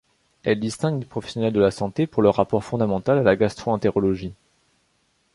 Elle 0.43 0.59
distingue 0.59 0.97
des 0.99 1.05
professionnels 1.05 1.53
de 1.53 1.59
la 1.59 1.69
santé 1.69 2.07
pour 2.07 2.23
leur 2.23 2.39
apport 2.39 2.63
fondamental 2.63 3.19
à 3.19 3.21
la 3.21 3.35
gastro-entérologie. 3.35 4.33